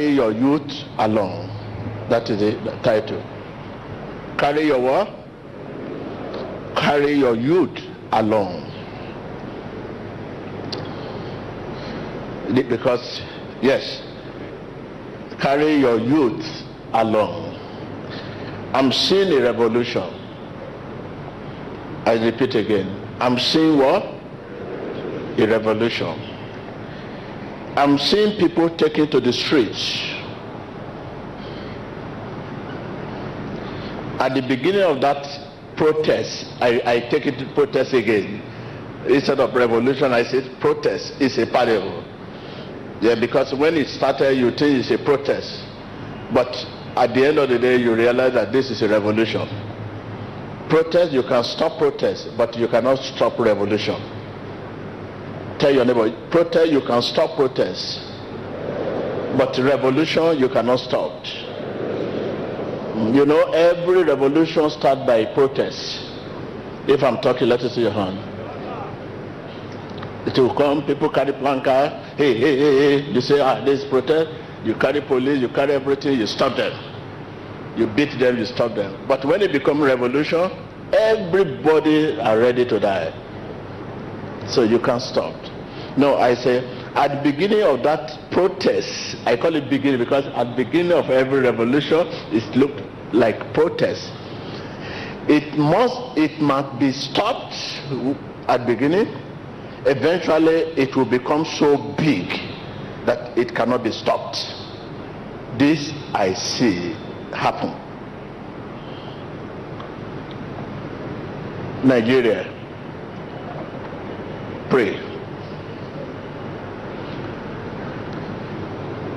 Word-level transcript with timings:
Carry 0.00 0.16
your 0.16 0.32
youth 0.32 0.72
along. 0.98 1.46
That 2.10 2.28
is 2.28 2.40
the 2.40 2.70
title. 2.82 3.22
Carry 4.36 4.66
your 4.66 4.80
what? 4.80 5.08
Carry 6.74 7.12
your 7.12 7.36
youth 7.36 7.78
along. 8.10 8.62
Because, 12.52 13.22
yes, 13.62 14.02
carry 15.38 15.76
your 15.76 16.00
youth 16.00 16.44
along. 16.92 17.54
I'm 18.74 18.90
seeing 18.90 19.32
a 19.32 19.42
revolution. 19.42 20.12
I 22.04 22.14
repeat 22.14 22.56
again. 22.56 22.88
I'm 23.20 23.38
seeing 23.38 23.78
what? 23.78 24.02
A 25.38 25.46
revolution. 25.46 26.33
I'm 27.76 27.98
seeing 27.98 28.38
people 28.38 28.70
taken 28.76 29.10
to 29.10 29.20
the 29.20 29.32
streets. 29.32 29.98
At 34.20 34.34
the 34.34 34.42
beginning 34.42 34.82
of 34.82 35.00
that 35.00 35.26
protest, 35.76 36.46
I, 36.60 36.80
I 36.86 37.00
take 37.10 37.26
it 37.26 37.36
to 37.40 37.52
protest 37.52 37.92
again. 37.92 38.40
Instead 39.08 39.40
of 39.40 39.52
revolution, 39.54 40.12
I 40.12 40.22
said 40.22 40.60
protest 40.60 41.20
is 41.20 41.36
a 41.38 41.46
parable. 41.46 42.04
Yeah, 43.00 43.16
because 43.16 43.52
when 43.52 43.74
it 43.74 43.88
started, 43.88 44.34
you 44.34 44.50
think 44.52 44.78
it's 44.78 44.90
a 44.92 44.98
protest. 45.04 45.60
But 46.32 46.54
at 46.96 47.12
the 47.12 47.26
end 47.26 47.38
of 47.38 47.48
the 47.48 47.58
day, 47.58 47.76
you 47.76 47.92
realize 47.94 48.34
that 48.34 48.52
this 48.52 48.70
is 48.70 48.82
a 48.82 48.88
revolution. 48.88 49.48
Protest, 50.68 51.12
you 51.12 51.24
can 51.24 51.42
stop 51.42 51.76
protest, 51.76 52.28
but 52.36 52.56
you 52.56 52.68
cannot 52.68 53.00
stop 53.00 53.36
revolution. 53.38 54.00
Tell 55.58 55.72
your 55.72 55.84
neighbor, 55.84 56.10
protest, 56.30 56.72
you 56.72 56.80
can 56.80 57.00
stop 57.02 57.36
protest. 57.36 58.00
But 59.38 59.56
revolution, 59.58 60.38
you 60.38 60.48
cannot 60.48 60.80
stop. 60.80 61.24
You 63.14 63.26
know, 63.26 63.50
every 63.52 64.04
revolution 64.04 64.70
starts 64.70 65.04
by 65.06 65.24
protest. 65.26 66.00
If 66.86 67.02
I'm 67.02 67.20
talking, 67.20 67.48
let 67.48 67.60
us 67.60 67.74
see 67.74 67.82
your 67.82 67.90
hand. 67.92 68.18
It 70.28 70.38
will 70.38 70.54
come, 70.54 70.86
people 70.86 71.10
carry 71.10 71.32
placard, 71.32 71.90
hey, 72.16 72.34
hey, 72.38 72.56
hey, 72.58 72.78
hey. 72.78 73.10
You 73.10 73.20
say, 73.20 73.40
ah, 73.40 73.64
this 73.64 73.84
protest. 73.84 74.30
You 74.64 74.74
carry 74.74 75.00
police, 75.02 75.40
you 75.40 75.48
carry 75.48 75.72
everything, 75.72 76.18
you 76.18 76.26
stop 76.26 76.56
them. 76.56 76.72
You 77.76 77.86
beat 77.88 78.18
them, 78.18 78.38
you 78.38 78.46
stop 78.46 78.74
them. 78.74 79.04
But 79.06 79.24
when 79.24 79.42
it 79.42 79.52
becomes 79.52 79.80
revolution, 79.80 80.50
everybody 80.92 82.18
are 82.20 82.38
ready 82.38 82.64
to 82.64 82.80
die. 82.80 83.12
So 84.46 84.62
you 84.62 84.78
can't 84.78 85.02
stop. 85.02 85.34
No, 85.96 86.16
I 86.16 86.34
say, 86.34 86.64
at 86.94 87.08
the 87.22 87.30
beginning 87.30 87.62
of 87.62 87.82
that 87.84 88.18
protest, 88.32 89.16
I 89.26 89.36
call 89.36 89.54
it 89.54 89.70
beginning 89.70 89.98
because 90.00 90.26
at 90.26 90.44
the 90.44 90.64
beginning 90.64 90.92
of 90.92 91.08
every 91.10 91.40
revolution, 91.40 92.06
it 92.32 92.44
looked 92.56 92.82
like 93.14 93.54
protest. 93.54 94.12
It 95.28 95.56
must, 95.56 96.18
it 96.18 96.40
must 96.40 96.78
be 96.80 96.90
stopped 96.92 97.54
at 98.48 98.66
beginning. 98.66 99.06
Eventually, 99.86 100.62
it 100.76 100.96
will 100.96 101.04
become 101.04 101.44
so 101.44 101.76
big 101.94 102.28
that 103.06 103.36
it 103.38 103.54
cannot 103.54 103.84
be 103.84 103.92
stopped. 103.92 104.36
This 105.58 105.92
I 106.12 106.34
see 106.34 106.92
happen. 107.32 107.80
Nigeria, 111.86 112.50
pray. 114.70 115.13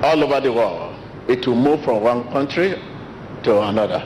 All 0.08 0.24
over 0.24 0.40
the 0.40 0.54
world, 0.54 0.96
it 1.28 1.46
will 1.46 1.58
move 1.58 1.84
from 1.84 2.02
one 2.02 2.24
country 2.32 2.82
to 3.44 3.62
another. 3.62 4.00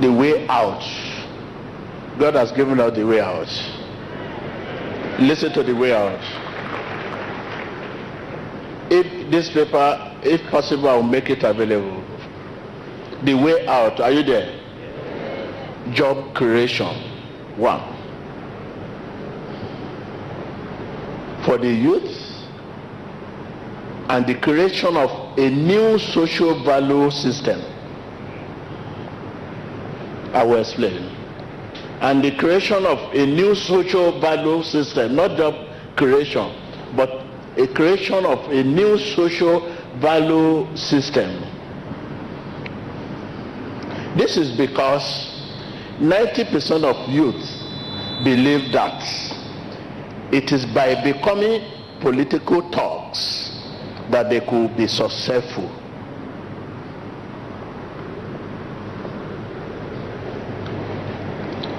The 0.00 0.10
way 0.10 0.48
out. 0.48 0.80
God 2.18 2.34
has 2.36 2.50
given 2.52 2.80
us 2.80 2.96
the 2.96 3.04
way 3.04 3.20
out. 3.20 3.46
Listen 5.20 5.52
to 5.52 5.62
the 5.62 5.74
way 5.74 5.92
out. 5.92 6.18
If 8.90 9.30
this 9.30 9.50
paper, 9.50 10.18
if 10.22 10.40
possible, 10.50 10.88
I 10.88 10.94
will 10.94 11.02
make 11.02 11.28
it 11.28 11.42
available. 11.42 12.02
The 13.22 13.34
way 13.34 13.66
out, 13.66 14.00
are 14.00 14.12
you 14.12 14.22
there? 14.22 14.58
Job 15.92 16.34
creation. 16.34 16.88
One. 17.58 17.95
For 21.46 21.58
the 21.58 21.72
youth 21.72 22.10
and 24.08 24.26
the 24.26 24.34
creation 24.34 24.96
of 24.96 25.38
a 25.38 25.48
new 25.48 25.96
social 25.98 26.64
value 26.64 27.10
system. 27.12 27.60
I 30.34 30.42
will 30.44 30.60
explain. 30.60 31.04
And 32.00 32.22
the 32.22 32.36
creation 32.36 32.84
of 32.84 32.98
a 33.14 33.26
new 33.26 33.54
social 33.54 34.20
value 34.20 34.62
system, 34.64 35.14
not 35.14 35.36
job 35.36 35.54
creation, 35.96 36.52
but 36.96 37.08
a 37.56 37.66
creation 37.68 38.26
of 38.26 38.50
a 38.50 38.62
new 38.64 38.98
social 38.98 39.60
value 40.00 40.66
system. 40.76 41.30
This 44.18 44.36
is 44.36 44.56
because 44.56 45.02
90% 46.00 46.84
of 46.84 47.08
youth 47.08 48.24
believe 48.24 48.72
that 48.72 49.35
it 50.32 50.52
is 50.52 50.66
by 50.66 51.00
becoming 51.02 51.62
political 52.00 52.68
talks 52.70 53.52
that 54.10 54.28
they 54.28 54.40
could 54.40 54.76
be 54.76 54.86
successful. 54.86 55.70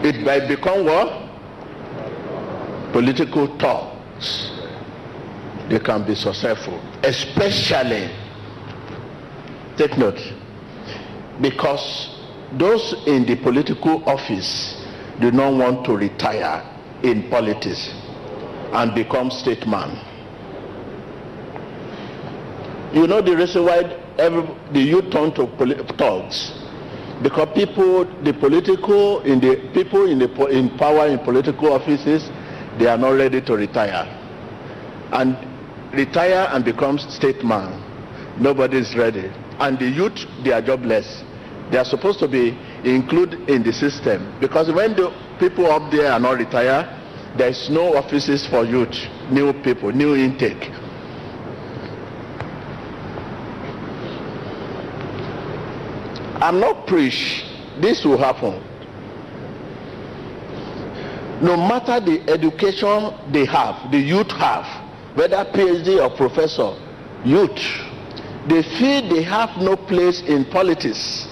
It 0.03 0.23
might 0.23 0.47
become 0.47 0.85
what? 0.85 1.29
Political 2.93 3.57
talks. 3.57 4.51
They 5.69 5.79
can 5.79 6.05
be 6.05 6.15
successful. 6.15 6.79
Especially, 7.03 8.09
take 9.75 9.97
note, 9.97 10.19
because 11.41 12.17
those 12.53 12.95
in 13.05 13.25
the 13.25 13.35
political 13.35 14.03
office 14.09 14.81
do 15.19 15.31
not 15.31 15.53
want 15.53 15.85
to 15.85 15.97
retire 15.97 16.63
in 17.03 17.29
politics 17.29 17.93
and 18.73 18.93
become 18.93 19.31
statesman. 19.31 19.97
You 22.93 23.07
know 23.07 23.21
the 23.21 23.35
reason 23.35 23.65
why 23.65 23.81
every, 24.17 24.43
the 24.71 24.79
youth 24.79 25.11
turn 25.11 25.33
to 25.33 25.47
talks 25.97 26.53
because 27.21 27.49
people, 27.55 28.05
the 28.23 28.33
political, 28.33 29.21
in 29.21 29.39
the 29.39 29.55
people 29.73 30.09
in 30.09 30.19
the 30.19 30.45
in 30.47 30.69
power 30.77 31.07
in 31.07 31.19
political 31.19 31.73
offices, 31.73 32.29
they 32.77 32.87
are 32.87 32.97
not 32.97 33.11
ready 33.11 33.41
to 33.41 33.55
retire, 33.55 34.05
and 35.13 35.35
retire 35.93 36.47
and 36.51 36.63
become 36.63 36.99
statesman. 36.99 37.83
Nobody 38.39 38.77
is 38.77 38.95
ready, 38.95 39.31
and 39.59 39.79
the 39.79 39.89
youth 39.89 40.25
they 40.43 40.51
are 40.51 40.61
jobless. 40.61 41.23
They 41.71 41.77
are 41.77 41.85
supposed 41.85 42.19
to 42.19 42.27
be 42.27 42.57
included 42.83 43.49
in 43.49 43.63
the 43.63 43.73
system 43.73 44.33
because 44.39 44.71
when 44.71 44.95
the 44.95 45.11
people 45.39 45.65
up 45.65 45.91
there 45.91 46.11
are 46.11 46.19
not 46.19 46.37
retired, 46.37 46.87
there 47.35 47.49
is 47.49 47.69
no 47.69 47.95
offices 47.95 48.45
for 48.47 48.63
youth, 48.63 48.95
new 49.29 49.53
people, 49.63 49.91
new 49.91 50.15
intake. 50.15 50.71
I'm 56.41 56.59
not 56.59 56.85
preach 56.87 57.43
this 57.79 58.05
will 58.05 58.17
happen. 58.17 58.63
No 61.41 61.55
matter 61.55 61.99
the 61.99 62.21
education 62.29 63.13
they 63.31 63.45
have, 63.45 63.91
the 63.91 63.99
youth 63.99 64.31
have, 64.31 64.65
whether 65.15 65.37
PhD 65.45 66.01
or 66.01 66.15
professor, 66.15 66.73
youth, 67.23 67.59
they 68.47 68.63
feel 68.63 69.07
they 69.09 69.21
have 69.23 69.57
no 69.57 69.75
place 69.75 70.21
in 70.21 70.45
politics 70.45 71.27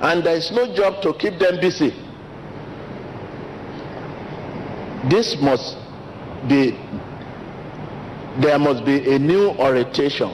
and 0.00 0.24
there 0.24 0.36
is 0.36 0.50
no 0.50 0.74
job 0.74 1.02
to 1.02 1.12
keep 1.14 1.38
them 1.38 1.60
busy. 1.60 1.94
This 5.10 5.36
must 5.40 5.76
be, 6.48 6.78
there 8.40 8.58
must 8.58 8.84
be 8.84 9.14
a 9.14 9.18
new 9.18 9.50
orientation. 9.50 10.30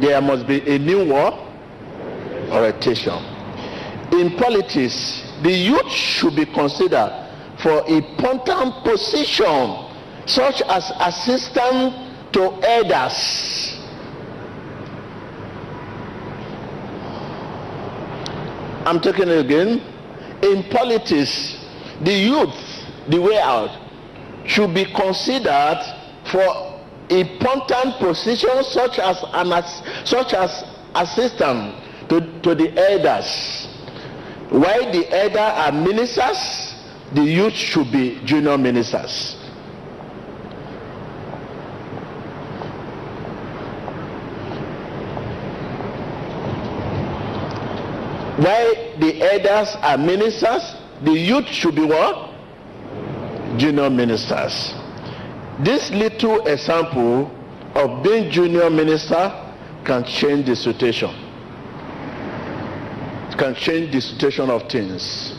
There 0.00 0.20
must 0.20 0.46
be 0.46 0.60
a 0.74 0.78
new 0.78 1.06
what? 1.06 1.34
Orientation. 2.50 3.14
In 4.12 4.36
politics, 4.36 5.22
the 5.42 5.50
youth 5.52 5.90
should 5.90 6.36
be 6.36 6.46
considered 6.46 7.20
for 7.62 7.70
a 7.70 7.86
important 7.86 8.84
position 8.84 9.86
such 10.26 10.62
as 10.62 10.90
assistant 11.00 11.94
to 12.32 12.42
elders 12.62 13.76
i'm 18.86 19.00
taking 19.00 19.28
it 19.28 19.38
again 19.44 19.80
in 20.42 20.62
politics 20.70 21.58
the 22.02 22.12
youth 22.12 22.69
the 23.10 23.20
way 23.20 23.38
out 23.38 23.70
should 24.46 24.72
be 24.74 24.84
considered 24.84 25.78
for 26.30 26.80
important 27.08 27.96
positions 27.98 28.68
such 28.68 28.98
as 28.98 29.22
an 29.32 29.52
as, 29.52 29.82
such 30.08 30.32
as 30.32 30.64
assistant 30.94 31.74
to, 32.08 32.20
to 32.42 32.54
the 32.54 32.72
elders. 32.78 33.66
While 34.50 34.92
the 34.92 35.08
elders 35.12 35.36
are 35.38 35.72
ministers, 35.72 36.74
the 37.12 37.22
youth 37.22 37.54
should 37.54 37.90
be 37.90 38.20
junior 38.24 38.56
ministers. 38.58 39.36
While 48.36 48.74
the 48.98 49.22
elders 49.22 49.76
are 49.82 49.98
ministers, 49.98 50.62
the 51.02 51.12
youth 51.12 51.46
should 51.48 51.74
be 51.74 51.84
what? 51.84 52.29
Junior 53.60 53.90
ministers. 53.90 54.72
This 55.62 55.90
little 55.90 56.46
example 56.46 57.30
of 57.74 58.02
being 58.02 58.30
junior 58.30 58.70
minister 58.70 59.30
can 59.84 60.02
change 60.04 60.46
the 60.46 60.56
situation. 60.56 61.10
It 63.28 63.36
can 63.36 63.54
change 63.54 63.92
the 63.92 64.00
situation 64.00 64.48
of 64.48 64.62
things. 64.70 65.34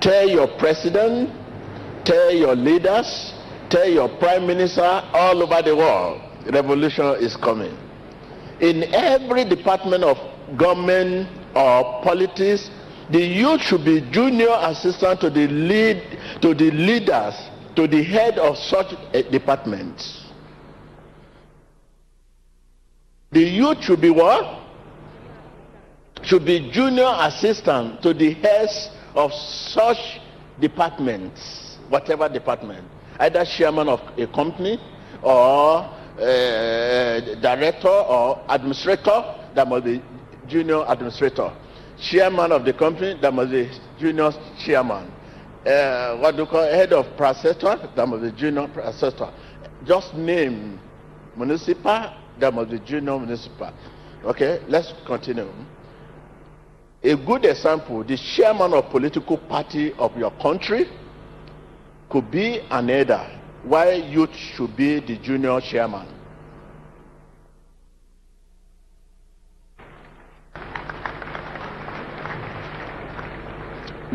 Tell 0.00 0.26
your 0.26 0.48
president, 0.56 1.30
tell 2.06 2.32
your 2.32 2.56
leaders, 2.56 3.34
tell 3.68 3.90
your 3.90 4.08
prime 4.08 4.46
minister 4.46 4.80
all 5.12 5.42
over 5.42 5.60
the 5.60 5.76
world, 5.76 6.22
revolution 6.46 7.04
is 7.20 7.36
coming. 7.36 7.76
In 8.60 8.84
every 8.94 9.44
department 9.44 10.02
of 10.02 10.16
government 10.56 11.28
or 11.54 12.00
politics, 12.02 12.70
the 13.10 13.20
youth 13.20 13.60
should 13.60 13.84
be 13.84 14.00
junior 14.10 14.54
assistant 14.60 15.20
to 15.20 15.30
the 15.30 15.46
lead 15.48 16.02
to 16.40 16.54
the 16.54 16.70
leaders 16.70 17.34
to 17.76 17.86
the 17.86 18.02
head 18.02 18.38
of 18.38 18.56
such 18.56 18.94
a 19.12 19.22
department. 19.22 20.00
The 23.32 23.40
youth 23.42 23.82
should 23.82 24.00
be 24.00 24.10
what? 24.10 24.60
Should 26.22 26.44
be 26.44 26.70
junior 26.70 27.10
assistant 27.18 28.00
to 28.02 28.14
the 28.14 28.34
heads 28.34 28.90
of 29.14 29.32
such 29.32 30.20
departments, 30.60 31.76
whatever 31.88 32.28
department, 32.28 32.86
either 33.18 33.44
chairman 33.44 33.88
of 33.88 34.00
a 34.16 34.26
company 34.28 34.78
or 35.20 35.78
uh, 36.16 37.20
director 37.40 37.88
or 37.88 38.40
administrator 38.48 39.34
that 39.54 39.66
must 39.68 39.84
be 39.84 40.00
junior 40.46 40.84
administrator. 40.86 41.52
Chairman 41.98 42.52
of 42.52 42.64
the 42.64 42.72
company 42.72 43.18
that 43.20 43.32
must 43.32 43.50
be 43.50 43.70
junior 43.98 44.32
chairman 44.58 45.10
uh, 45.66 46.16
what 46.16 46.36
do 46.36 46.42
you 46.42 46.46
call 46.46 46.62
head 46.62 46.92
of 46.92 47.06
processor, 47.16 47.94
that 47.94 48.06
must 48.06 48.22
be 48.22 48.30
junior 48.32 48.66
processor. 48.68 49.32
Just 49.84 50.14
name 50.14 50.78
municipal, 51.36 52.12
that 52.38 52.52
must 52.52 52.70
be 52.70 52.78
junior 52.80 53.18
municipal. 53.18 53.72
Okay, 54.24 54.60
let's 54.68 54.92
continue. 55.06 55.50
A 57.02 57.16
good 57.16 57.44
example, 57.44 58.02
the 58.04 58.16
chairman 58.16 58.72
of 58.74 58.90
political 58.90 59.36
party 59.36 59.92
of 59.94 60.16
your 60.16 60.30
country 60.32 60.86
could 62.08 62.30
be 62.30 62.60
an 62.70 62.90
elder, 62.90 63.26
while 63.62 63.92
youth 63.98 64.34
should 64.34 64.74
be 64.76 65.00
the 65.00 65.16
junior 65.18 65.60
chairman. 65.60 66.06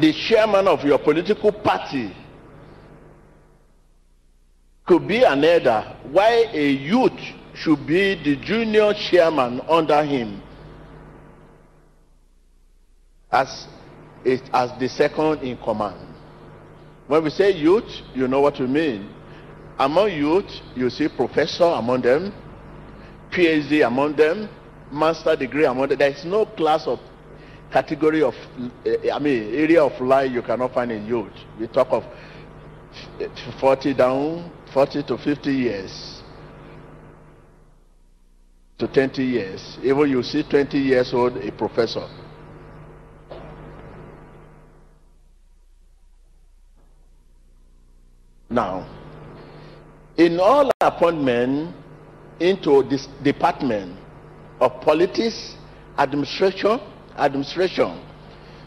The 0.02 0.14
chairman 0.14 0.68
of 0.68 0.84
your 0.84 1.00
political 1.00 1.52
party 1.52 2.16
could 4.86 5.08
be 5.08 5.24
an 5.24 5.44
elder 5.44 5.96
why 6.12 6.46
a 6.52 6.70
youth 6.72 7.20
should 7.54 7.86
be 7.86 8.16
the 8.24 8.36
junior 8.38 8.94
chairman 8.94 9.62
under 9.70 10.04
him 10.04 10.42
as 13.32 13.68
as 14.54 14.72
the 14.80 14.90
second 14.90 15.42
in 15.44 15.56
command. 15.58 16.14
When 17.08 17.24
we 17.24 17.30
say 17.30 17.52
youth 17.52 17.90
you 18.14 18.28
know 18.28 18.42
what 18.42 18.60
we 18.60 18.68
mean. 18.68 19.10
Among 19.78 20.12
youth 20.12 20.50
you 20.76 20.90
see 20.90 21.08
professor 21.08 21.66
among 21.66 22.02
them 22.02 22.34
phd 23.32 23.86
among 23.86 24.16
them 24.16 24.50
master 24.92 25.36
degree 25.36 25.66
among 25.66 25.90
them. 25.90 26.00
There 26.00 26.10
is 26.12 26.26
no 26.26 26.46
class 26.46 26.88
of 26.88 27.00
category 27.72 28.22
of, 28.24 28.34
eh, 28.86 29.12
I 29.14 29.20
mean, 29.20 29.54
area 29.54 29.84
of 29.84 30.00
life 30.02 30.32
you 30.32 30.42
cannot 30.42 30.74
find 30.74 30.92
in 30.92 31.06
youth. 31.06 31.34
We 31.60 31.68
talk 31.68 31.88
of 31.92 32.04
40 33.60 33.94
down, 33.94 34.52
40 34.74 35.04
to 35.04 35.18
50 35.18 35.52
years 35.52 36.22
to 38.80 38.88
20 38.88 39.24
years. 39.24 39.78
Even 39.84 40.10
you 40.10 40.24
see 40.24 40.44
20 40.44 40.78
years 40.78 41.14
old, 41.14 41.38
a 41.38 41.52
professor. 41.52 42.08
Now, 48.50 48.88
in 50.18 50.40
all 50.40 50.72
appointment 50.82 51.76
into 52.40 52.84
this 52.84 53.08
department 53.24 53.96
of 54.60 54.82
politics, 54.82 55.56
administration, 55.98 56.80
administration, 57.20 58.00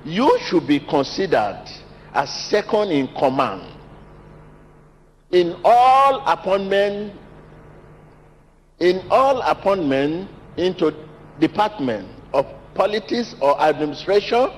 you 0.05 0.39
should 0.47 0.67
be 0.67 0.81
considered 0.81 1.65
as 2.15 2.31
second 2.51 2.91
in 2.91 3.09
command 3.15 3.63
in 5.33 5.57
all 5.65 6.21
appointment 6.27 7.13
in 8.81 9.01
all 9.11 9.41
appointment 9.43 10.29
into 10.57 10.93
department 11.41 12.07
of 12.35 12.45
politics 12.75 13.35
or 13.41 13.61
administration. 13.63 14.49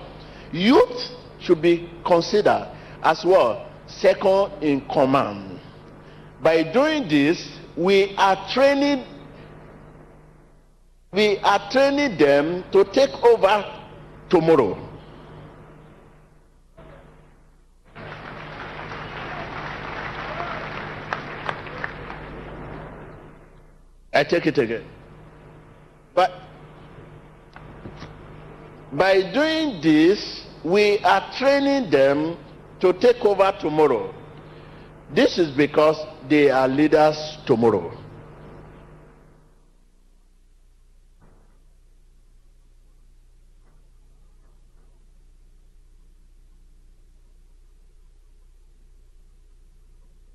Youth 0.53 1.11
should 1.41 1.63
be 1.63 1.89
considered 2.05 2.69
as 3.03 3.25
well 3.25 3.69
second 3.87 4.51
in 4.63 4.81
command. 4.89 5.61
By 6.43 6.63
doing 6.73 7.07
this 7.09 7.59
we 7.77 8.15
are 8.17 8.37
training 8.53 9.05
we 11.13 11.39
are 11.39 11.71
training 11.71 12.19
them 12.19 12.65
to 12.73 12.85
take 12.85 13.13
over 13.23 13.84
tomorrow. 14.35 14.77
I 24.13 24.25
take 24.25 24.47
it 24.47 24.59
again. 24.59 24.85
But 26.17 26.33
by 28.93 29.33
doing 29.33 29.81
this, 29.81 30.45
we 30.65 30.99
are 31.05 31.33
training 31.39 31.91
them 31.91 32.37
to 32.81 32.93
take 32.93 33.25
over 33.25 33.57
tomorrow. 33.61 34.13
This 35.15 35.39
is 35.39 35.53
because 35.57 35.97
they 36.29 36.51
are 36.51 36.67
leaders 36.67 37.39
tomorrow. 37.47 38.04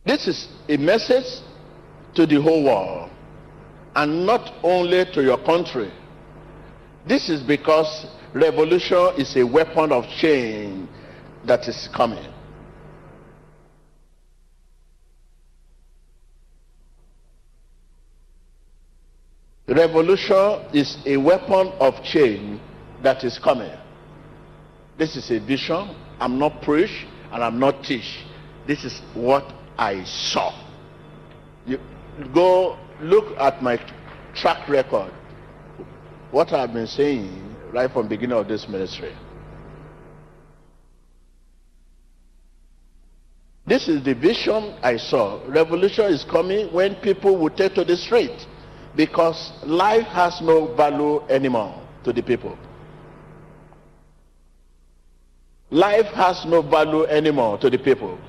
This 0.09 0.27
is 0.27 0.47
a 0.67 0.75
message 0.75 1.43
to 2.15 2.25
the 2.25 2.41
whole 2.41 2.63
world 2.63 3.11
and 3.95 4.25
not 4.25 4.55
only 4.63 5.05
to 5.13 5.21
your 5.21 5.37
country. 5.37 5.91
This 7.07 7.29
is 7.29 7.43
because 7.43 8.07
revolution 8.33 9.11
is 9.19 9.37
a 9.37 9.43
weapon 9.43 9.91
of 9.91 10.05
change 10.19 10.89
that 11.45 11.67
is 11.67 11.87
coming. 11.95 12.25
Revolution 19.67 20.65
is 20.73 20.97
a 21.05 21.17
weapon 21.17 21.67
of 21.79 22.03
change 22.03 22.59
that 23.03 23.23
is 23.23 23.37
coming. 23.37 23.77
This 24.97 25.15
is 25.15 25.29
a 25.29 25.39
vision. 25.39 25.95
I'm 26.19 26.39
not 26.39 26.63
preach 26.63 27.05
and 27.31 27.43
I'm 27.43 27.59
not 27.59 27.83
teach. 27.83 28.25
This 28.65 28.83
is 28.83 29.01
what 29.13 29.58
I 29.79 30.03
saw. 30.03 30.53
You 31.65 31.79
go 32.33 32.77
look 32.99 33.37
at 33.37 33.63
my 33.63 33.79
track 34.35 34.67
record. 34.67 35.13
What 36.31 36.51
I've 36.51 36.73
been 36.73 36.85
saying 36.85 37.55
right 37.71 37.89
from 37.89 38.03
the 38.03 38.09
beginning 38.09 38.37
of 38.37 38.49
this 38.49 38.67
ministry. 38.67 39.15
This 43.65 43.87
is 43.87 44.03
the 44.03 44.15
vision 44.15 44.75
I 44.83 44.97
saw. 44.97 45.39
Revolution 45.47 46.05
is 46.05 46.25
coming 46.25 46.73
when 46.73 46.95
people 46.95 47.37
will 47.37 47.49
take 47.49 47.75
to 47.75 47.85
the 47.85 47.95
street 47.95 48.47
because 48.97 49.53
life 49.63 50.07
has 50.07 50.41
no 50.41 50.75
value 50.75 51.21
anymore 51.29 51.79
to 52.03 52.11
the 52.11 52.21
people. 52.21 52.57
Life 55.69 56.07
has 56.07 56.45
no 56.45 56.61
value 56.63 57.05
anymore 57.05 57.57
to 57.59 57.69
the 57.69 57.77
people. 57.77 58.19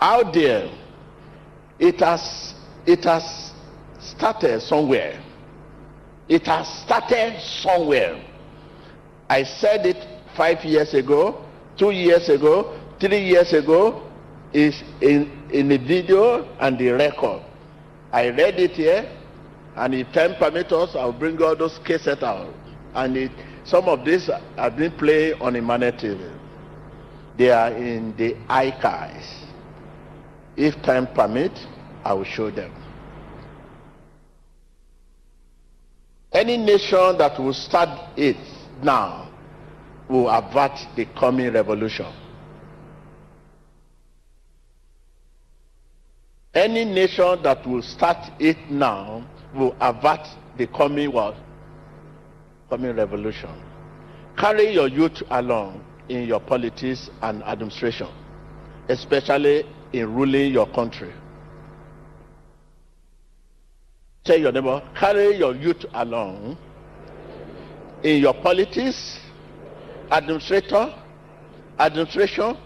Out 0.00 0.32
there, 0.32 0.70
it 1.78 2.00
has, 2.00 2.54
it 2.86 3.04
has 3.04 3.52
started 4.00 4.60
somewhere. 4.62 5.22
It 6.28 6.46
has 6.46 6.68
started 6.82 7.40
somewhere. 7.40 8.22
I 9.28 9.42
said 9.44 9.86
it 9.86 10.06
five 10.36 10.64
years 10.64 10.94
ago, 10.94 11.44
two 11.76 11.90
years 11.90 12.28
ago, 12.28 12.78
three 13.00 13.24
years 13.24 13.52
ago, 13.52 14.04
is 14.52 14.82
in, 15.00 15.30
in 15.52 15.68
the 15.68 15.78
video 15.78 16.44
and 16.58 16.78
the 16.78 16.90
record. 16.90 17.42
I 18.12 18.28
read 18.28 18.58
it 18.58 18.72
here, 18.72 19.10
and 19.76 19.94
if 19.94 20.12
time 20.12 20.34
permits 20.36 20.72
us, 20.72 20.94
I'll 20.94 21.12
bring 21.12 21.40
all 21.42 21.54
those 21.56 21.78
cases 21.84 22.22
out. 22.22 22.54
And 22.94 23.16
it, 23.16 23.32
some 23.64 23.84
of 23.84 24.04
these 24.04 24.30
have 24.56 24.76
been 24.76 24.92
played 24.92 25.34
on 25.40 25.56
Emmanuel 25.56 25.92
TV. 25.92 26.34
They 27.36 27.50
are 27.50 27.72
in 27.72 28.16
the 28.16 28.36
archives. 28.48 29.37
If 30.58 30.82
time 30.82 31.06
permits, 31.14 31.64
I 32.04 32.14
will 32.14 32.24
show 32.24 32.50
them. 32.50 32.72
Any 36.32 36.56
nation 36.56 37.16
that 37.18 37.38
will 37.38 37.54
start 37.54 37.88
it 38.18 38.36
now 38.82 39.30
will 40.08 40.28
avert 40.28 40.72
the 40.96 41.04
coming 41.18 41.52
revolution. 41.52 42.12
Any 46.54 46.84
nation 46.84 47.40
that 47.44 47.64
will 47.64 47.82
start 47.82 48.16
it 48.40 48.56
now 48.68 49.24
will 49.54 49.76
avert 49.80 50.26
the 50.56 50.66
coming? 50.66 51.12
Coming 52.68 52.96
revolution. 52.96 53.62
Carry 54.36 54.72
your 54.74 54.88
youth 54.88 55.22
along 55.30 55.84
in 56.08 56.26
your 56.26 56.40
politics 56.40 57.10
and 57.22 57.44
administration, 57.44 58.08
especially 58.88 59.64
in 59.92 60.14
ruling 60.14 60.52
your 60.52 60.66
country. 60.66 61.12
Tell 64.24 64.38
your 64.38 64.52
neighbor, 64.52 64.82
carry 64.94 65.36
your 65.36 65.54
youth 65.54 65.84
along 65.94 66.58
in 68.02 68.20
your 68.20 68.34
politics, 68.34 69.18
administrator, 70.10 70.94
administration, 71.78 72.56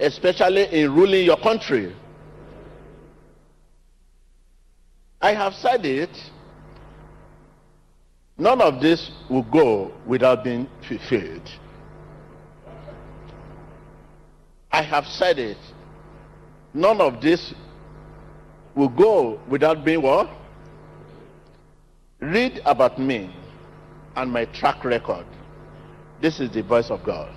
especially 0.00 0.64
in 0.72 0.92
ruling 0.94 1.24
your 1.24 1.36
country. 1.36 1.94
I 5.20 5.32
have 5.32 5.54
said 5.54 5.86
it. 5.86 6.10
None 8.38 8.60
of 8.60 8.80
this 8.82 9.10
will 9.30 9.44
go 9.44 9.92
without 10.06 10.44
being 10.44 10.68
fulfilled. 10.86 11.48
I 14.70 14.82
have 14.82 15.06
said 15.06 15.38
it. 15.38 15.56
None 16.76 17.00
of 17.00 17.22
this 17.22 17.54
will 18.74 18.90
go 18.90 19.40
without 19.48 19.82
being 19.82 20.02
what? 20.02 20.28
Read 22.20 22.60
about 22.66 22.98
me 22.98 23.34
and 24.14 24.30
my 24.30 24.44
track 24.44 24.84
record. 24.84 25.24
This 26.20 26.38
is 26.38 26.50
the 26.50 26.62
voice 26.62 26.90
of 26.90 27.02
God. 27.02 27.32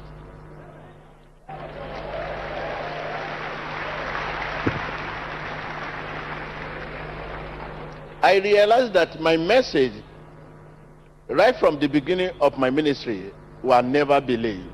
I 8.22 8.42
realized 8.44 8.92
that 8.92 9.22
my 9.22 9.38
message, 9.38 9.94
right 11.30 11.56
from 11.56 11.80
the 11.80 11.88
beginning 11.88 12.32
of 12.42 12.58
my 12.58 12.70
ministry, 12.70 13.32
were 13.64 13.82
never 13.82 14.20
believed 14.20 14.68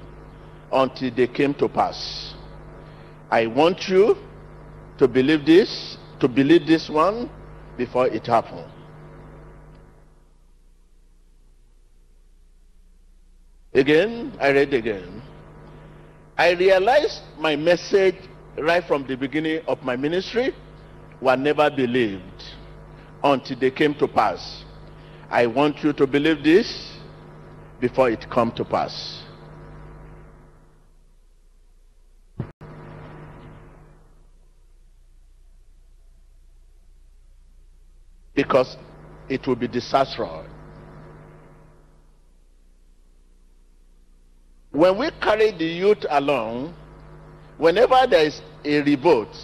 until 0.71 1.11
they 1.11 1.27
came 1.27 1.53
to 1.53 1.69
pass. 1.69 2.33
I 3.29 3.45
want 3.45 3.87
you 3.87 4.17
to 4.97 5.07
believe 5.07 5.45
this, 5.45 5.97
to 6.19 6.27
believe 6.27 6.65
this 6.65 6.89
one 6.89 7.29
before 7.77 8.07
it 8.07 8.25
happens. 8.25 8.67
Again, 13.73 14.31
I 14.39 14.51
read 14.51 14.73
again. 14.73 15.21
I 16.37 16.51
realized 16.51 17.21
my 17.37 17.57
message 17.57 18.15
right 18.57 18.83
from 18.85 19.05
the 19.05 19.17
beginning 19.17 19.61
of 19.67 19.83
my 19.83 19.97
ministry 19.97 20.55
were 21.21 21.35
never 21.35 21.69
believed 21.69 22.43
until 23.21 23.59
they 23.59 23.71
came 23.71 23.93
to 23.95 24.07
pass. 24.07 24.63
I 25.29 25.47
want 25.47 25.83
you 25.83 25.91
to 25.91 26.07
believe 26.07 26.43
this 26.43 26.93
before 27.81 28.09
it 28.09 28.29
come 28.29 28.51
to 28.53 28.63
pass. 28.63 29.24
Because 38.35 38.77
it 39.29 39.47
will 39.47 39.55
be 39.55 39.67
disastrous. 39.67 40.45
When 44.71 44.97
we 44.97 45.09
carry 45.21 45.51
the 45.51 45.65
youth 45.65 46.05
along, 46.09 46.75
whenever 47.57 48.05
there 48.09 48.25
is 48.25 48.41
a 48.65 48.81
revolt 48.81 49.35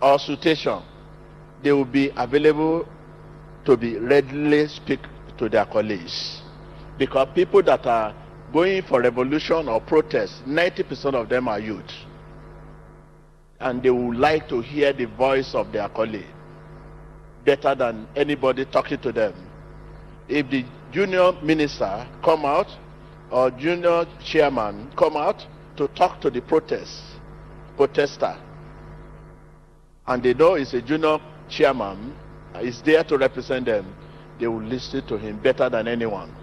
or 0.00 0.18
situation, 0.18 0.82
they 1.62 1.72
will 1.72 1.84
be 1.84 2.10
available 2.16 2.88
to 3.66 3.76
be 3.76 3.98
readily 3.98 4.66
speak 4.68 5.00
to 5.36 5.48
their 5.50 5.66
colleagues. 5.66 6.40
Because 6.98 7.28
people 7.34 7.62
that 7.64 7.86
are 7.86 8.14
going 8.52 8.82
for 8.84 9.02
revolution 9.02 9.68
or 9.68 9.80
protest, 9.80 10.42
90% 10.46 11.14
of 11.14 11.28
them 11.28 11.48
are 11.48 11.60
youth. 11.60 11.92
And 13.60 13.82
they 13.82 13.90
would 13.90 14.16
like 14.16 14.48
to 14.48 14.60
hear 14.62 14.92
the 14.94 15.04
voice 15.04 15.54
of 15.54 15.70
their 15.72 15.88
colleague 15.90 16.35
better 17.46 17.74
than 17.74 18.06
anybody 18.16 18.64
talking 18.66 18.98
to 18.98 19.12
them. 19.12 19.32
If 20.28 20.50
the 20.50 20.64
junior 20.92 21.32
minister 21.40 22.06
come 22.22 22.44
out 22.44 22.66
or 23.30 23.50
junior 23.52 24.04
chairman 24.22 24.90
come 24.96 25.16
out 25.16 25.46
to 25.76 25.88
talk 25.88 26.20
to 26.22 26.30
the 26.30 26.42
protest, 26.42 27.00
protester, 27.76 28.36
and 30.06 30.22
they 30.22 30.34
know 30.34 30.54
it's 30.54 30.74
a 30.74 30.82
junior 30.82 31.18
chairman, 31.48 32.14
is 32.60 32.82
there 32.82 33.04
to 33.04 33.16
represent 33.16 33.66
them, 33.66 33.94
they 34.40 34.48
will 34.48 34.62
listen 34.62 35.06
to 35.06 35.16
him 35.16 35.38
better 35.38 35.68
than 35.68 35.86
anyone. 35.88 36.34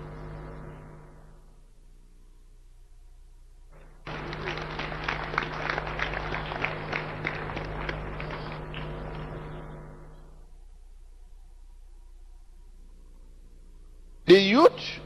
The 14.26 14.40
youth 14.40 15.00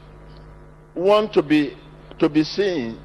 want 1.08 1.32
to 1.32 1.42
be 1.42 1.76
to 2.18 2.28
be 2.28 2.44
seen. 2.44 3.00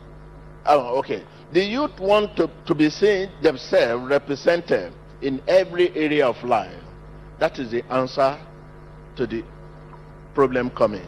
Oh, 0.65 0.99
okay. 0.99 1.23
The 1.53 1.63
youth 1.63 1.99
want 1.99 2.35
to, 2.37 2.49
to 2.65 2.75
be 2.75 2.89
seen 2.89 3.29
themselves 3.41 4.09
represented 4.09 4.93
in 5.21 5.41
every 5.47 5.95
area 5.95 6.27
of 6.27 6.41
life. 6.43 6.81
That 7.39 7.59
is 7.59 7.71
the 7.71 7.83
answer 7.93 8.39
to 9.15 9.27
the 9.27 9.43
problem 10.33 10.69
coming. 10.71 11.07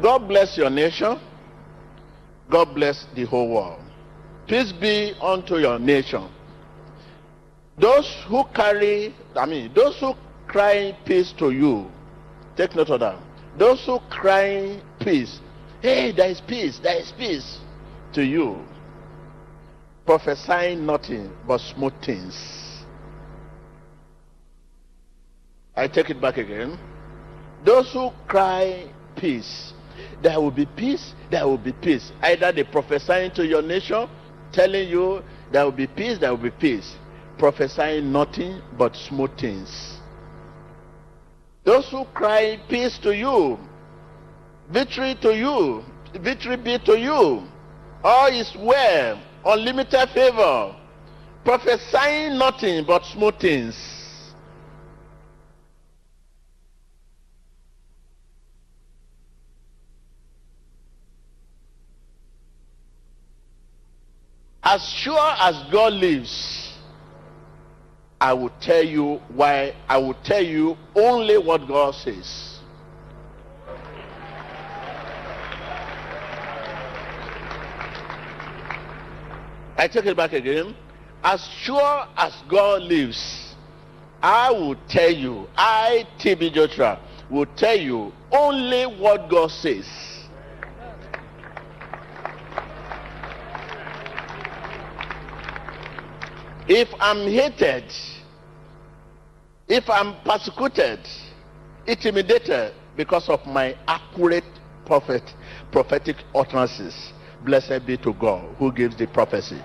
God 0.00 0.28
bless 0.28 0.56
your 0.58 0.70
nation. 0.70 1.18
God 2.50 2.74
bless 2.74 3.06
the 3.14 3.24
whole 3.24 3.48
world. 3.48 3.80
Peace 4.46 4.72
be 4.72 5.14
unto 5.22 5.56
your 5.56 5.78
nation. 5.78 6.28
Those 7.78 8.12
who 8.28 8.44
carry, 8.54 9.14
I 9.34 9.46
mean, 9.46 9.72
those 9.74 9.98
who 9.98 10.14
cry 10.46 10.96
peace 11.06 11.32
to 11.38 11.50
you, 11.50 11.90
take 12.56 12.74
note 12.74 12.90
of 12.90 13.00
that. 13.00 13.31
Those 13.58 13.84
who 13.84 13.98
cry 14.10 14.80
peace, 15.00 15.40
hey, 15.80 16.12
there 16.12 16.30
is 16.30 16.40
peace, 16.40 16.78
there 16.82 16.98
is 16.98 17.12
peace 17.18 17.58
to 18.14 18.24
you, 18.24 18.64
prophesying 20.06 20.86
nothing 20.86 21.30
but 21.46 21.58
smooth 21.60 21.92
things. 22.02 22.34
I 25.76 25.88
take 25.88 26.10
it 26.10 26.20
back 26.20 26.38
again. 26.38 26.78
Those 27.64 27.92
who 27.92 28.10
cry 28.26 28.90
peace, 29.16 29.72
there 30.22 30.40
will 30.40 30.50
be 30.50 30.66
peace, 30.66 31.14
there 31.30 31.46
will 31.46 31.58
be 31.58 31.72
peace. 31.72 32.10
Either 32.22 32.52
they 32.52 32.64
prophesying 32.64 33.30
to 33.32 33.46
your 33.46 33.62
nation, 33.62 34.08
telling 34.52 34.88
you 34.88 35.22
there 35.50 35.64
will 35.64 35.72
be 35.72 35.86
peace, 35.86 36.18
there 36.18 36.30
will 36.30 36.42
be 36.42 36.50
peace. 36.50 36.94
Prophesying 37.38 38.12
nothing 38.12 38.60
but 38.78 38.94
smooth 38.96 39.36
things. 39.38 39.98
Those 41.64 41.88
who 41.90 42.04
cry 42.06 42.58
peace 42.68 42.98
to 42.98 43.14
you, 43.14 43.58
victory 44.70 45.14
to 45.22 45.36
you, 45.36 45.84
victory 46.14 46.56
be 46.56 46.78
to 46.80 46.98
you, 46.98 47.46
all 48.02 48.26
is 48.26 48.52
well, 48.58 49.20
unlimited 49.44 50.08
favor, 50.10 50.74
prophesying 51.44 52.36
nothing 52.36 52.84
but 52.84 53.04
smooth 53.04 53.38
things. 53.38 53.76
As 64.64 64.88
sure 64.88 65.34
as 65.38 65.62
God 65.70 65.92
lives, 65.92 66.71
I 68.22 68.32
will 68.34 68.52
tell 68.60 68.84
you 68.84 69.16
why, 69.34 69.74
I 69.88 69.98
will 69.98 70.14
tell 70.14 70.44
you 70.44 70.76
only 70.94 71.38
what 71.38 71.66
God 71.66 71.92
says. 71.92 72.60
I 79.76 79.88
take 79.88 80.06
it 80.06 80.16
back 80.16 80.34
again. 80.34 80.76
As 81.24 81.44
sure 81.64 82.06
as 82.16 82.32
God 82.48 82.82
lives, 82.82 83.56
I 84.22 84.52
will 84.52 84.76
tell 84.88 85.10
you, 85.10 85.48
I, 85.56 86.06
TB 86.20 86.54
Joshua, 86.54 87.00
will 87.28 87.46
tell 87.56 87.76
you 87.76 88.12
only 88.30 88.84
what 88.84 89.28
God 89.28 89.50
says. 89.50 89.88
If 96.68 96.88
I'm 97.00 97.28
hated, 97.28 97.92
if 99.68 99.88
I'm 99.88 100.14
persecuted, 100.24 101.00
intimidated 101.86 102.74
because 102.96 103.28
of 103.28 103.44
my 103.46 103.76
accurate 103.86 104.44
prophet, 104.86 105.22
prophetic 105.70 106.16
utterances, 106.34 107.12
blessed 107.44 107.86
be 107.86 107.96
to 107.98 108.12
God 108.14 108.54
who 108.58 108.72
gives 108.72 108.96
the 108.96 109.06
prophecy. 109.06 109.60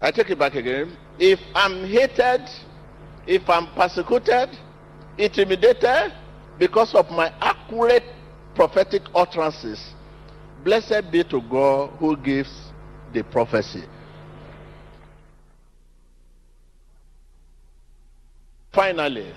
I 0.00 0.10
take 0.10 0.30
it 0.30 0.38
back 0.38 0.54
again. 0.54 0.96
If 1.18 1.40
I'm 1.54 1.86
hated, 1.86 2.50
if 3.26 3.48
I'm 3.48 3.66
persecuted, 3.74 4.50
intimidated 5.16 6.12
because 6.58 6.94
of 6.94 7.10
my 7.10 7.32
accurate 7.40 8.04
prophetic 8.54 9.02
utterances, 9.14 9.94
blessed 10.62 11.10
be 11.10 11.24
to 11.24 11.40
God 11.42 11.90
who 11.98 12.16
gives 12.18 12.63
the 13.14 13.22
prophecy. 13.24 13.84
Finally, 18.72 19.32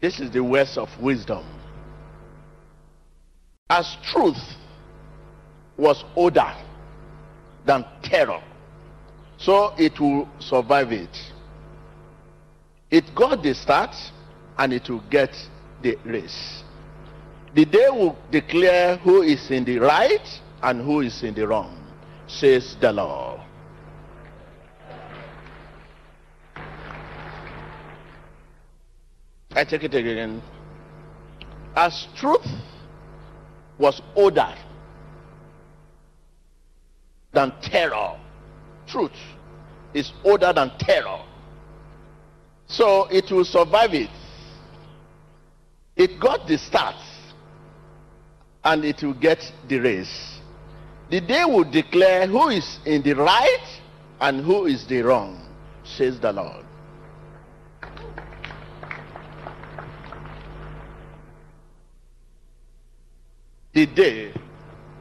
this 0.00 0.20
is 0.20 0.30
the 0.30 0.42
words 0.42 0.76
of 0.76 0.88
wisdom. 1.00 1.44
As 3.70 3.96
truth 4.04 4.36
was 5.78 6.04
older 6.14 6.54
than 7.64 7.84
terror, 8.02 8.42
so 9.38 9.74
it 9.78 9.98
will 9.98 10.28
survive 10.38 10.92
it. 10.92 11.16
It 12.90 13.14
got 13.14 13.42
the 13.42 13.54
start 13.54 13.96
and 14.58 14.72
it 14.74 14.90
will 14.90 15.02
get 15.08 15.34
the 15.80 15.96
race. 16.04 16.62
The 17.54 17.64
day 17.64 17.88
will 17.90 18.16
declare 18.30 18.96
who 18.98 19.22
is 19.22 19.50
in 19.50 19.64
the 19.64 19.78
right 19.78 20.40
and 20.62 20.80
who 20.82 21.00
is 21.00 21.22
in 21.22 21.34
the 21.34 21.46
wrong, 21.46 21.81
says 22.32 22.76
the 22.80 22.92
Lord. 22.92 23.40
I 29.54 29.64
take 29.64 29.84
it 29.84 29.94
again. 29.94 30.42
As 31.76 32.08
truth 32.16 32.46
was 33.78 34.00
older 34.14 34.54
than 37.32 37.52
terror, 37.60 38.18
truth 38.86 39.12
is 39.92 40.12
older 40.24 40.52
than 40.52 40.70
terror. 40.78 41.20
So 42.66 43.06
it 43.10 43.30
will 43.30 43.44
survive 43.44 43.92
it. 43.92 44.10
It 45.96 46.18
got 46.18 46.46
the 46.48 46.56
start 46.56 46.96
and 48.64 48.84
it 48.84 49.02
will 49.02 49.14
get 49.14 49.52
the 49.68 49.78
race. 49.78 50.41
The 51.12 51.20
day 51.20 51.44
will 51.44 51.70
declare 51.70 52.26
who 52.26 52.48
is 52.48 52.78
in 52.86 53.02
the 53.02 53.12
right 53.12 53.80
and 54.18 54.42
who 54.42 54.64
is 54.64 54.86
the 54.86 55.02
wrong, 55.02 55.46
says 55.84 56.18
the 56.18 56.32
Lord. 56.32 56.64
The 63.74 63.84
day 63.84 64.32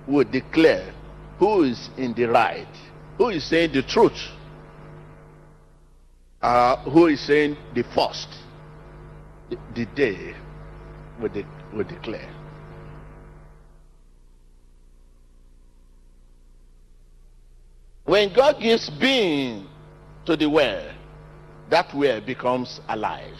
will 0.05 0.25
declare 0.25 0.93
who 1.39 1.63
is 1.63 1.89
in 1.97 2.13
the 2.13 2.25
right 2.25 2.67
who 3.21 3.29
is 3.29 3.43
saying 3.43 3.71
the 3.71 3.83
truth? 3.83 4.19
Uh, 6.41 6.75
who 6.89 7.05
is 7.05 7.21
saying 7.21 7.55
the 7.75 7.83
first? 7.83 8.27
The, 9.49 9.57
the 9.75 9.85
day 9.85 10.35
will, 11.19 11.29
de- 11.29 11.45
will 11.71 11.83
declare. 11.83 12.40
When 18.05 18.33
God 18.33 18.59
gives 18.59 18.89
being 18.89 19.67
to 20.25 20.35
the 20.35 20.49
well, 20.49 20.91
that 21.69 21.93
well 21.93 22.19
becomes 22.19 22.81
alive. 22.89 23.37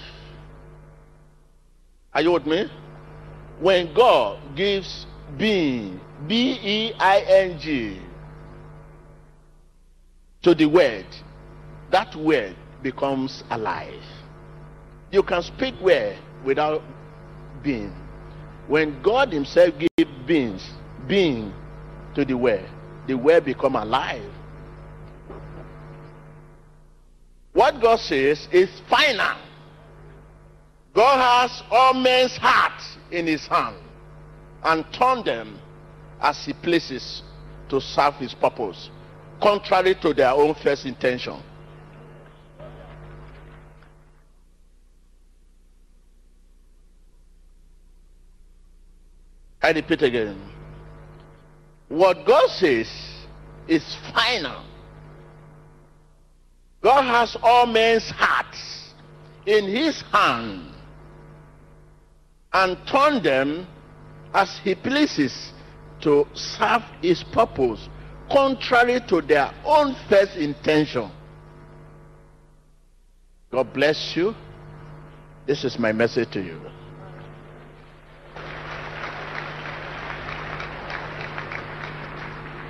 Are 2.13 2.21
you 2.21 2.32
with 2.32 2.45
me? 2.45 2.69
When 3.60 3.93
God 3.93 4.39
gives 4.56 5.06
being, 5.38 6.00
B 6.28 6.60
E 6.62 6.93
I 7.00 7.19
N 7.21 7.60
G, 7.60 8.00
to 10.43 10.56
the 10.56 10.65
word, 10.65 11.06
that 11.91 12.15
word 12.15 12.56
becomes 12.82 13.43
alive. 13.50 14.04
You 15.12 15.24
can 15.24 15.41
speak 15.41 15.76
word 15.82 16.17
without 16.45 16.82
being. 17.63 17.93
When 18.67 19.02
God 19.02 19.34
Himself 19.34 19.74
gives 19.78 20.12
beings, 20.26 20.69
being 21.08 21.54
to 22.15 22.24
the 22.24 22.36
word, 22.36 22.67
the 23.08 23.15
word 23.15 23.45
become 23.45 23.76
alive. 23.76 24.32
What 27.54 27.82
God 27.82 28.00
says 28.00 28.48
is 28.52 28.70
final. 28.90 29.38
God 30.94 31.18
has 31.18 31.64
all 31.70 31.94
men's 31.94 32.36
hearts 32.38 32.98
in 33.12 33.28
his 33.28 33.46
hand 33.48 33.78
and 34.64 34.86
turn 34.94 35.24
them 35.24 35.60
as 36.22 36.46
he 36.46 36.54
pleases 36.54 37.24
to 37.70 37.80
serve 37.82 38.16
his 38.16 38.34
purpose 38.34 38.90
contrary 39.42 39.96
to 39.96 40.14
their 40.14 40.32
own 40.32 40.54
first 40.56 40.86
intention. 40.86 41.42
I 49.62 49.72
repeat 49.72 50.02
again. 50.02 50.42
What 51.88 52.26
God 52.26 52.50
says 52.50 52.90
is 53.68 53.84
final. 54.14 54.64
God 56.82 57.04
has 57.04 57.38
all 57.44 57.67
men's 57.67 58.10
hearts 58.10 58.94
in 59.46 59.67
his 59.67 60.02
hand 60.12 60.74
and 62.54 62.78
turn 62.88 63.22
them 63.24 63.67
as 64.34 64.60
he 64.63 64.76
pleases 64.76 65.54
to 66.02 66.28
serve 66.34 66.82
his 67.02 67.24
purpose 67.24 67.88
contrary 68.32 69.00
to 69.08 69.22
their 69.22 69.54
own 69.63 69.96
first 70.10 70.36
intention. 70.38 71.12
God 73.52 73.74
bless 73.74 74.15
you. 74.15 74.34
This 75.46 75.63
is 75.63 75.78
my 75.78 75.91
message 75.91 76.32
to 76.32 76.41
you. 76.41 76.60